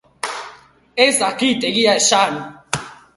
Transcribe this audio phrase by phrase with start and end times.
[1.05, 2.41] Ez dakit, egia esan.